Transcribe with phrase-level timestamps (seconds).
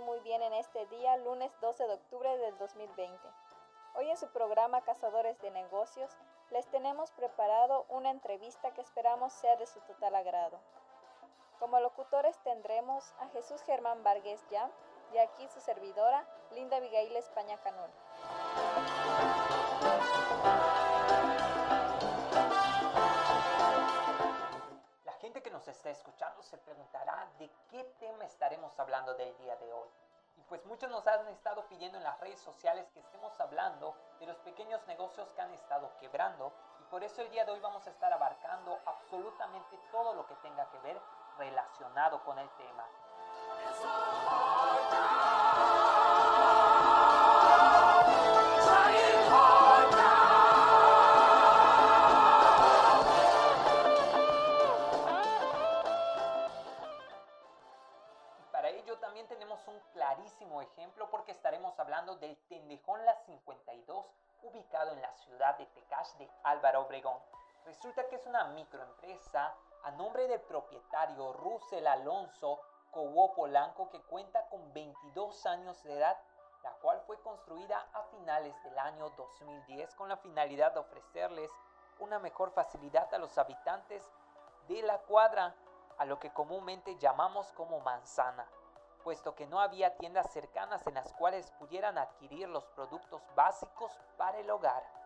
[0.00, 3.18] muy bien en este día, lunes 12 de octubre del 2020.
[3.94, 6.10] Hoy en su programa Cazadores de Negocios
[6.50, 10.60] les tenemos preparado una entrevista que esperamos sea de su total agrado.
[11.58, 14.70] Como locutores tendremos a Jesús Germán Vargas Yam
[15.12, 17.90] y aquí su servidora, Linda Abigail España Canol.
[31.86, 36.52] En las redes sociales que estemos hablando de los pequeños negocios que han estado quebrando
[36.80, 40.34] y por eso el día de hoy vamos a estar abarcando absolutamente todo lo que
[40.36, 41.00] tenga que ver
[41.38, 42.84] relacionado con el tema.
[68.18, 69.54] Es una microempresa
[69.84, 72.60] a nombre del propietario Russell Alonso
[72.90, 76.18] Cobo Polanco que cuenta con 22 años de edad,
[76.64, 81.52] la cual fue construida a finales del año 2010 con la finalidad de ofrecerles
[82.00, 84.02] una mejor facilidad a los habitantes
[84.66, 85.54] de la cuadra,
[85.98, 88.48] a lo que comúnmente llamamos como manzana
[89.04, 94.38] puesto que no había tiendas cercanas en las cuales pudieran adquirir los productos básicos para
[94.38, 94.97] el hogar.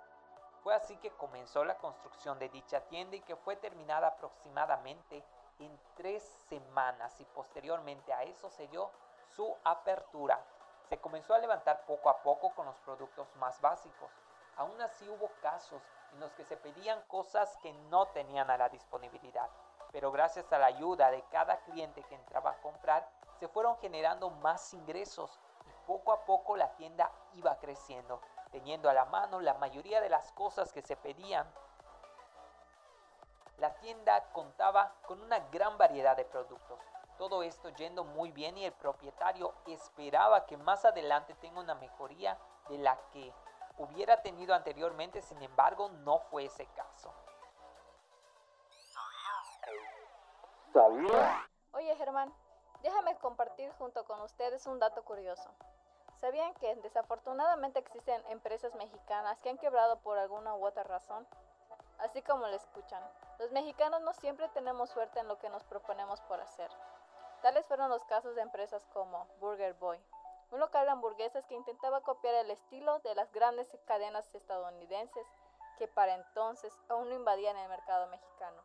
[0.63, 5.25] Fue así que comenzó la construcción de dicha tienda y que fue terminada aproximadamente
[5.59, 8.91] en tres semanas y posteriormente a eso se dio
[9.35, 10.39] su apertura.
[10.89, 14.11] Se comenzó a levantar poco a poco con los productos más básicos.
[14.57, 18.69] Aún así hubo casos en los que se pedían cosas que no tenían a la
[18.69, 19.49] disponibilidad,
[19.91, 23.09] pero gracias a la ayuda de cada cliente que entraba a comprar,
[23.41, 28.21] se fueron generando más ingresos y poco a poco la tienda iba creciendo,
[28.53, 31.51] teniendo a la mano la mayoría de las cosas que se pedían.
[33.59, 36.79] La tienda contaba con una gran variedad de productos,
[37.19, 42.39] todo esto yendo muy bien y el propietario esperaba que más adelante tenga una mejoría
[42.69, 43.33] de la que
[43.79, 47.13] hubiera tenido anteriormente, sin embargo no fue ese caso.
[51.73, 52.33] Oye Germán,
[52.83, 55.49] Déjame compartir junto con ustedes un dato curioso.
[56.23, 61.27] ¿Sabían que desafortunadamente existen empresas mexicanas que han quebrado por alguna u otra razón?
[61.99, 63.03] Así como lo escuchan,
[63.41, 66.71] los mexicanos no siempre tenemos suerte en lo que nos proponemos por hacer.
[67.43, 69.99] Tales fueron los casos de empresas como Burger Boy,
[70.53, 75.27] un local de hamburguesas que intentaba copiar el estilo de las grandes cadenas estadounidenses
[75.77, 78.63] que para entonces aún no invadían el mercado mexicano.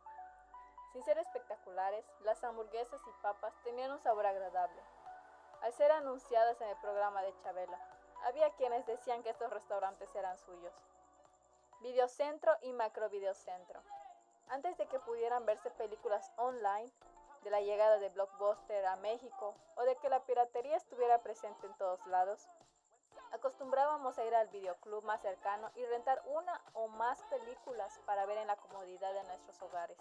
[0.92, 4.80] Sin ser espectaculares, las hamburguesas y papas tenían un sabor agradable.
[5.62, 7.78] Al ser anunciadas en el programa de Chabela,
[8.24, 10.74] había quienes decían que estos restaurantes eran suyos.
[11.80, 13.80] Videocentro y Macrovideocentro.
[14.48, 16.90] Antes de que pudieran verse películas online,
[17.42, 21.74] de la llegada de Blockbuster a México o de que la piratería estuviera presente en
[21.74, 22.48] todos lados,
[23.32, 28.38] acostumbrábamos a ir al videoclub más cercano y rentar una o más películas para ver
[28.38, 29.98] en la comodidad de nuestros hogares.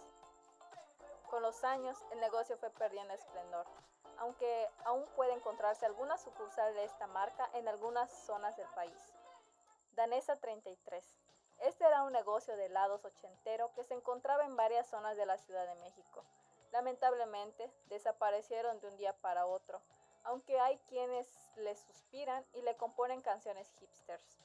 [1.29, 3.65] Con los años, el negocio fue perdiendo esplendor,
[4.17, 9.13] aunque aún puede encontrarse alguna sucursal de esta marca en algunas zonas del país.
[9.91, 11.03] Danesa 33.
[11.59, 15.37] Este era un negocio de helados ochentero que se encontraba en varias zonas de la
[15.37, 16.23] Ciudad de México.
[16.71, 19.81] Lamentablemente, desaparecieron de un día para otro,
[20.23, 21.27] aunque hay quienes
[21.57, 24.39] le suspiran y le componen canciones hipsters.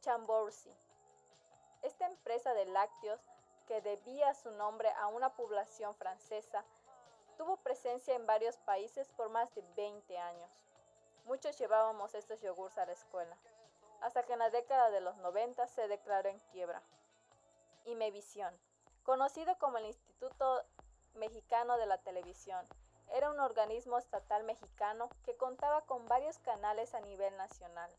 [0.00, 0.74] Chamborsi.
[1.82, 3.20] Esta empresa de lácteos
[3.72, 6.62] que debía su nombre a una población francesa,
[7.38, 10.50] tuvo presencia en varios países por más de 20 años.
[11.24, 13.34] Muchos llevábamos estos yogurts a la escuela,
[14.02, 16.82] hasta que en la década de los 90 se declaró en quiebra.
[17.86, 18.54] Imevisión,
[19.04, 20.64] conocido como el Instituto
[21.14, 22.68] Mexicano de la Televisión,
[23.14, 27.90] era un organismo estatal mexicano que contaba con varios canales a nivel nacional,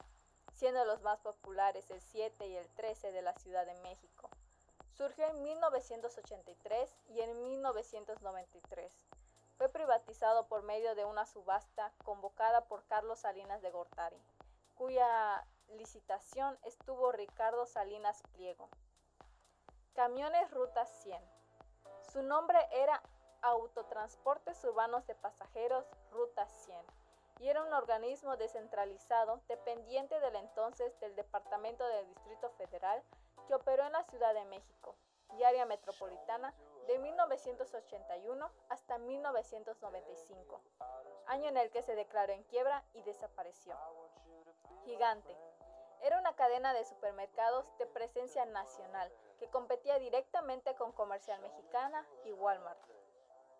[0.51, 4.29] siendo los más populares el 7 y el 13 de la Ciudad de México.
[4.93, 8.91] Surgió en 1983 y en 1993.
[9.57, 14.21] Fue privatizado por medio de una subasta convocada por Carlos Salinas de Gortari,
[14.75, 18.69] cuya licitación estuvo Ricardo Salinas Pliego.
[19.93, 21.21] Camiones Ruta 100.
[22.11, 23.01] Su nombre era
[23.41, 26.77] Autotransportes Urbanos de Pasajeros Ruta 100
[27.39, 33.03] y era un organismo descentralizado dependiente del entonces del Departamento del Distrito Federal
[33.47, 34.95] que operó en la Ciudad de México
[35.37, 36.53] y área metropolitana
[36.87, 40.61] de 1981 hasta 1995.
[41.27, 43.75] año en el que se declaró en quiebra y desapareció.
[44.85, 45.35] Gigante.
[46.01, 49.09] Era una cadena de supermercados de presencia nacional
[49.39, 52.79] que competía directamente con Comercial Mexicana y Walmart.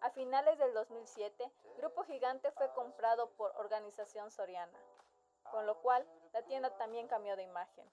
[0.01, 4.77] A finales del 2007, Grupo Gigante fue comprado por Organización Soriana,
[5.49, 7.89] con lo cual la tienda también cambió de imagen.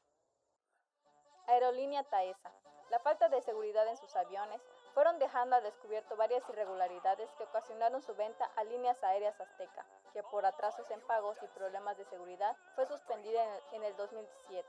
[1.50, 2.52] Aerolínea Taesa.
[2.90, 4.62] La falta de seguridad en sus aviones
[4.94, 10.22] fueron dejando al descubierto varias irregularidades que ocasionaron su venta a líneas aéreas Azteca, que
[10.22, 14.68] por atrasos en pagos y problemas de seguridad fue suspendida en el, 2007.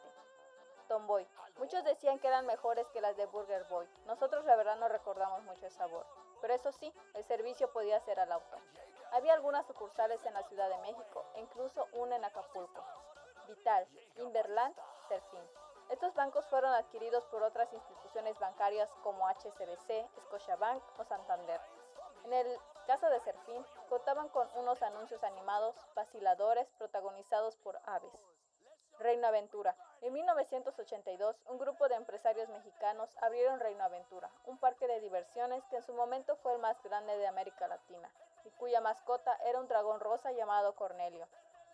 [0.88, 1.28] Tomboy.
[1.58, 3.88] Muchos decían que eran mejores que las de Burger Boy.
[4.08, 6.08] Nosotros la verdad no recordamos mucho el sabor.
[6.42, 8.58] Pero eso sí, el servicio podía ser al auto.
[9.12, 12.84] Había algunas sucursales en la Ciudad de México e incluso una en Acapulco.
[13.48, 13.88] Vital,
[14.18, 14.76] Inverland,
[15.08, 15.61] Serfín.
[15.92, 21.60] Estos bancos fueron adquiridos por otras instituciones bancarias como HSBC, Scotiabank o Santander.
[22.24, 22.58] En el
[22.88, 28.14] caso de Serfín, contaban con unos anuncios animados, vaciladores, protagonizados por aves.
[29.00, 29.76] Reino Aventura.
[30.00, 35.76] En 1982, un grupo de empresarios mexicanos abrieron Reino Aventura, un parque de diversiones que
[35.76, 38.10] en su momento fue el más grande de América Latina
[38.46, 41.28] y cuya mascota era un dragón rosa llamado Cornelio.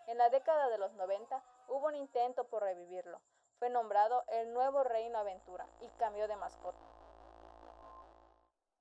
[0.08, 3.22] En la década de los 90 hubo un intento por revivirlo,
[3.60, 6.78] fue nombrado el nuevo Reino Aventura y cambió de mascota.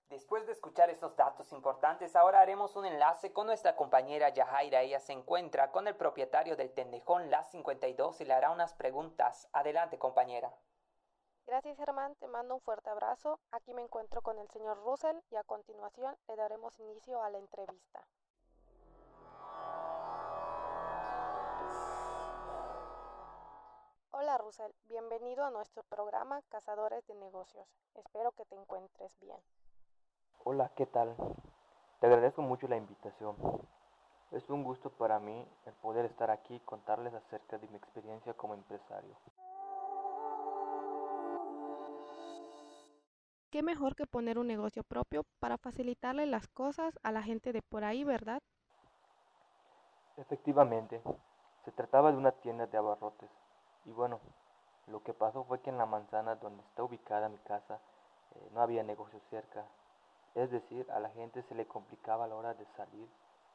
[0.08, 4.82] Después de escuchar estos datos importantes, ahora haremos un enlace con nuestra compañera Yahaira.
[4.82, 9.48] Ella se encuentra con el propietario del Tendejón La 52 y le hará unas preguntas.
[9.52, 10.54] Adelante, compañera.
[11.44, 12.14] Gracias, Germán.
[12.16, 13.40] Te mando un fuerte abrazo.
[13.50, 17.38] Aquí me encuentro con el señor Russell y a continuación le daremos inicio a la
[17.38, 18.06] entrevista.
[24.26, 27.64] Hola Russell, bienvenido a nuestro programa Cazadores de Negocios.
[27.94, 29.38] Espero que te encuentres bien.
[30.42, 31.14] Hola, ¿qué tal?
[32.00, 33.36] Te agradezco mucho la invitación.
[34.32, 38.34] Es un gusto para mí el poder estar aquí y contarles acerca de mi experiencia
[38.34, 39.16] como empresario.
[43.50, 47.62] ¿Qué mejor que poner un negocio propio para facilitarle las cosas a la gente de
[47.62, 48.42] por ahí, verdad?
[50.16, 51.00] Efectivamente,
[51.64, 53.30] se trataba de una tienda de abarrotes
[53.86, 54.20] y bueno,
[54.88, 57.80] lo que pasó fue que en la manzana donde está ubicada mi casa
[58.34, 59.64] eh, no había negocio cerca.
[60.34, 63.08] Es decir, a la gente se le complicaba a la hora de salir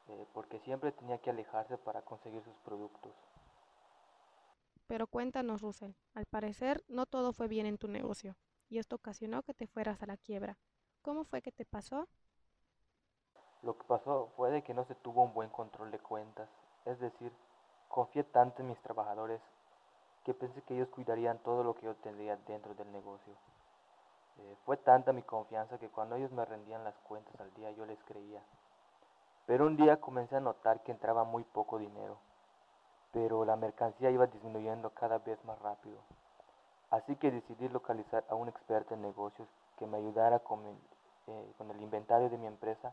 [0.08, 3.12] eh, porque siempre tenía que alejarse para conseguir sus productos.
[4.86, 8.36] Pero cuéntanos, Russell, al parecer no todo fue bien en tu negocio
[8.68, 10.58] y esto ocasionó que te fueras a la quiebra.
[11.02, 12.08] ¿Cómo fue que te pasó?
[13.62, 16.48] Lo que pasó fue de que no se tuvo un buen control de cuentas,
[16.84, 17.32] es decir,
[17.88, 19.40] confié tanto en mis trabajadores
[20.24, 23.34] que pensé que ellos cuidarían todo lo que yo tendría dentro del negocio.
[24.38, 27.84] Eh, fue tanta mi confianza que cuando ellos me rendían las cuentas al día yo
[27.86, 28.40] les creía.
[29.46, 32.16] Pero un día comencé a notar que entraba muy poco dinero,
[33.12, 35.98] pero la mercancía iba disminuyendo cada vez más rápido.
[36.90, 39.48] Así que decidí localizar a un experto en negocios
[39.78, 40.76] que me ayudara con el,
[41.26, 42.92] eh, con el inventario de mi empresa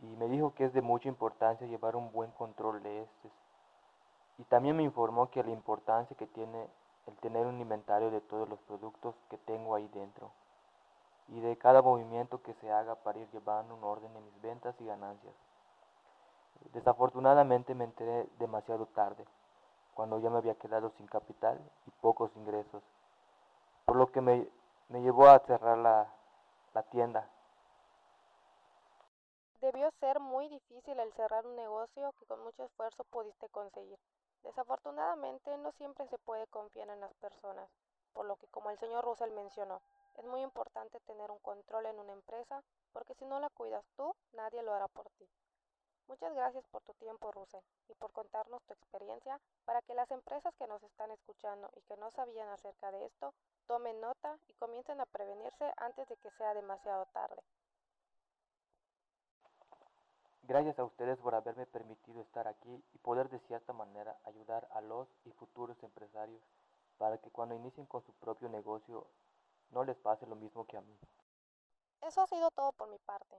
[0.00, 3.32] y me dijo que es de mucha importancia llevar un buen control de estos
[4.38, 6.68] y también me informó que la importancia que tiene
[7.06, 10.30] el tener un inventario de todos los productos que tengo ahí dentro
[11.28, 14.74] y de cada movimiento que se haga para ir llevando un orden en mis ventas
[14.80, 15.34] y ganancias.
[16.72, 19.24] Desafortunadamente me enteré demasiado tarde,
[19.94, 22.82] cuando ya me había quedado sin capital y pocos ingresos,
[23.84, 24.48] por lo que me,
[24.88, 26.08] me llevó a cerrar la,
[26.74, 27.28] la tienda.
[29.60, 33.98] Debió ser muy difícil el cerrar un negocio que con mucho esfuerzo pudiste conseguir.
[34.42, 37.68] Desafortunadamente no siempre se puede confiar en las personas,
[38.12, 39.80] por lo que como el señor Russell mencionó,
[40.16, 44.14] es muy importante tener un control en una empresa porque si no la cuidas tú,
[44.32, 45.28] nadie lo hará por ti.
[46.08, 50.54] Muchas gracias por tu tiempo, Russell, y por contarnos tu experiencia para que las empresas
[50.56, 53.34] que nos están escuchando y que no sabían acerca de esto
[53.66, 57.42] tomen nota y comiencen a prevenirse antes de que sea demasiado tarde.
[60.48, 64.80] Gracias a ustedes por haberme permitido estar aquí y poder de cierta manera ayudar a
[64.80, 66.40] los y futuros empresarios
[66.96, 69.06] para que cuando inicien con su propio negocio
[69.72, 70.98] no les pase lo mismo que a mí.
[72.00, 73.36] Eso ha sido todo por mi parte.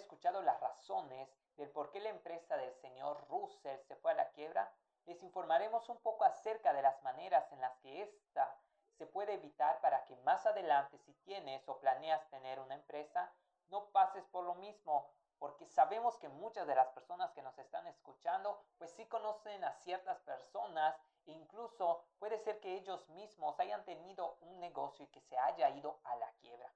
[0.00, 4.30] Escuchado las razones del por qué la empresa del señor Russell se fue a la
[4.30, 4.72] quiebra,
[5.06, 8.56] les informaremos un poco acerca de las maneras en las que ésta
[8.98, 13.32] se puede evitar para que más adelante si tienes o planeas tener una empresa,
[13.68, 17.86] no pases por lo mismo porque sabemos que muchas de las personas que nos están
[17.86, 23.82] escuchando, pues sí conocen a ciertas personas e incluso puede ser que ellos mismos hayan
[23.86, 26.70] tenido un negocio y que se haya ido a la quiebra.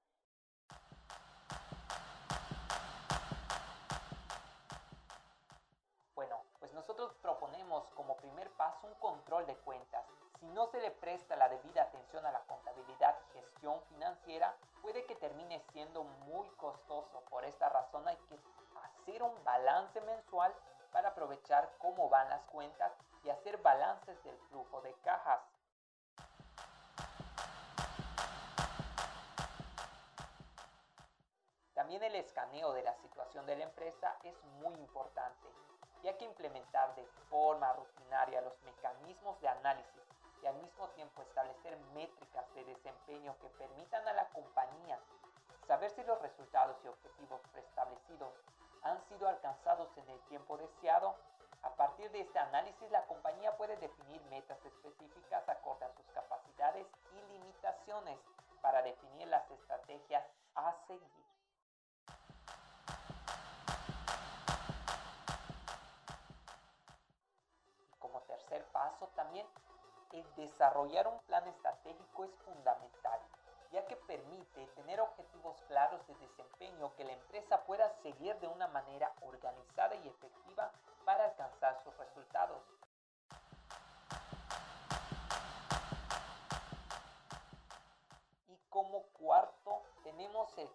[34.29, 35.47] Es muy importante,
[36.03, 40.03] ya que implementar de forma rutinaria los mecanismos de análisis
[40.41, 44.99] y al mismo tiempo establecer métricas de desempeño que permitan a la compañía
[45.67, 48.33] saber si los resultados y objetivos preestablecidos
[48.83, 51.15] han sido alcanzados en el tiempo deseado,
[51.63, 56.85] a partir de este análisis la compañía puede definir metas específicas acorde a sus capacidades
[57.11, 58.19] y limitaciones
[58.61, 61.24] para definir las estrategias a seguir.
[69.15, 69.47] También,
[70.11, 73.19] el desarrollar un plan estratégico es fundamental
[73.75, 78.67] ya que permite tener objetivos claros de desempeño que la empresa pueda seguir de una
[78.69, 80.71] manera organizada y efectiva
[81.03, 82.61] para alcanzar sus resultados.
[88.47, 90.69] Y como cuarto, tenemos el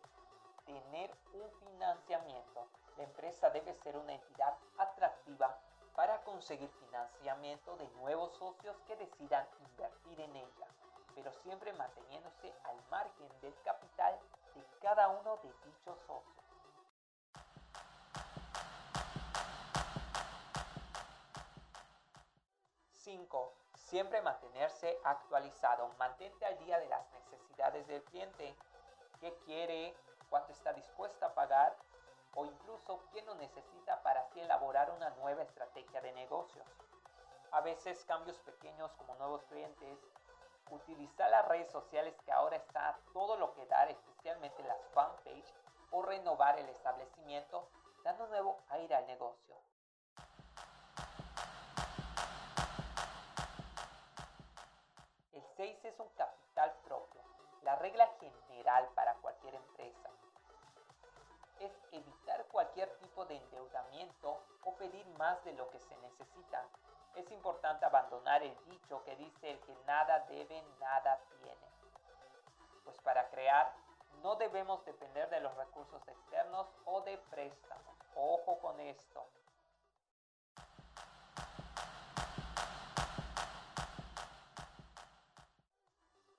[0.67, 2.69] tener un financiamiento.
[2.99, 5.59] La empresa debe ser una entidad atractiva
[6.01, 10.67] para conseguir financiamiento de nuevos socios que decidan invertir en ella
[11.15, 14.19] pero siempre manteniéndose al margen del capital
[14.55, 16.41] de cada uno de dichos socios.
[23.75, 25.89] Siempre mantenerse actualizado.
[25.99, 28.57] Mantente al día de las necesidades del cliente.
[29.21, 29.95] ¿Qué quiere?
[30.31, 31.77] ¿Cuánto está dispuesta a pagar?
[32.35, 36.67] O incluso qué lo necesita para así elaborar una nueva estrategia de negocios.
[37.53, 39.99] A veces cambios pequeños como nuevos clientes,
[40.71, 45.53] utilizar las redes sociales que ahora está todo lo que dar, especialmente las fanpage,
[45.91, 47.69] o renovar el establecimiento,
[48.05, 49.57] dando nuevo aire al negocio.
[55.33, 57.21] El 6 es un capital propio,
[57.63, 60.11] la regla general para cualquier empresa.
[61.61, 66.67] Es evitar cualquier tipo de endeudamiento o pedir más de lo que se necesita
[67.15, 71.69] es importante abandonar el dicho que dice el que nada debe, nada tiene.
[72.85, 73.73] Pues para crear
[74.23, 77.97] no debemos depender de los recursos externos o de préstamos.
[78.15, 79.27] Ojo con esto.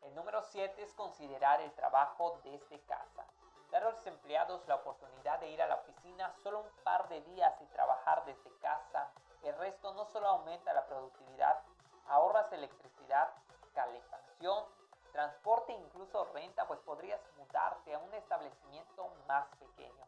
[0.01, 3.25] El número 7 es considerar el trabajo desde casa.
[3.71, 7.21] Dar a los empleados la oportunidad de ir a la oficina solo un par de
[7.21, 9.09] días y trabajar desde casa
[9.43, 11.63] el resto no solo aumenta la productividad,
[12.07, 13.33] ahorras electricidad,
[13.73, 14.65] calefacción,
[15.13, 20.05] transporte e incluso renta, pues podrías mudarte a un establecimiento más pequeño.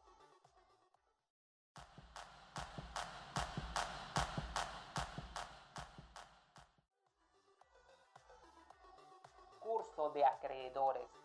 [9.62, 11.23] Curso de acreedores.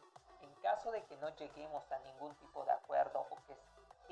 [0.63, 3.57] Caso de que no lleguemos a ningún tipo de acuerdo o que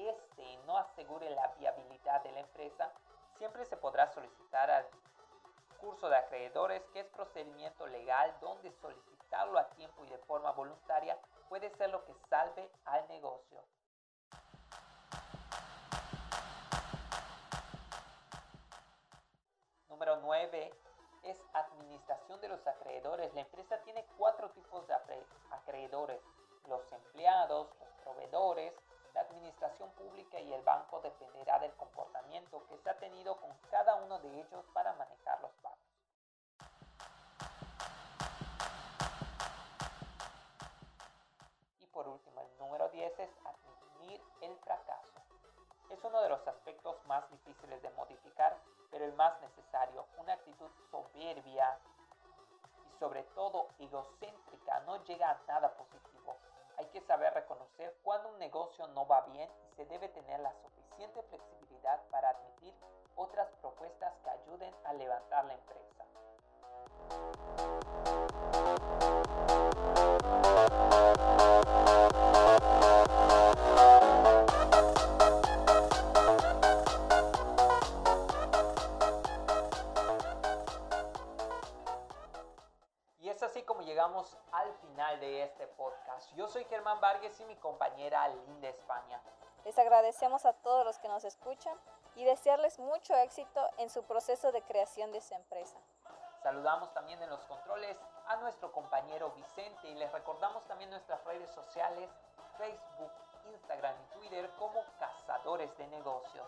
[0.08, 2.92] este no asegure la viabilidad de la empresa,
[3.36, 4.86] siempre se podrá solicitar al
[5.80, 11.18] curso de acreedores, que es procedimiento legal donde solicitarlo a tiempo y de forma voluntaria
[11.48, 13.62] puede ser lo que salve al negocio.
[19.88, 20.74] Número 9
[21.22, 23.32] es administración de los acreedores.
[23.34, 23.40] La
[46.06, 47.82] uno de los aspectos más difíciles
[49.14, 50.06] más necesario.
[50.18, 51.78] Una actitud soberbia
[52.86, 56.36] y sobre todo egocéntrica no llega a nada positivo.
[56.78, 60.52] Hay que saber reconocer cuando un negocio no va bien y se debe tener la
[60.62, 62.74] suficiente flexibilidad para admitir
[63.16, 66.06] otras propuestas que ayuden a levantar la empresa.
[86.16, 86.34] Podcast.
[86.36, 89.20] Yo soy Germán Vargas y mi compañera Linda España.
[89.64, 91.76] Les agradecemos a todos los que nos escuchan
[92.14, 95.76] y desearles mucho éxito en su proceso de creación de su empresa.
[96.42, 97.96] Saludamos también en los controles
[98.28, 102.08] a nuestro compañero Vicente y les recordamos también nuestras redes sociales,
[102.56, 103.12] Facebook,
[103.52, 106.46] Instagram y Twitter como Cazadores de Negocios.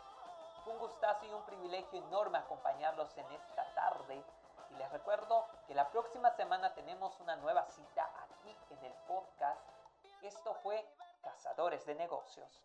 [0.65, 4.23] Fue un gustazo y un privilegio enorme acompañarlos en esta tarde
[4.71, 8.09] y les recuerdo que la próxima semana tenemos una nueva cita
[8.39, 9.61] aquí en el podcast.
[10.23, 10.85] Esto fue
[11.23, 12.63] Cazadores de Negocios.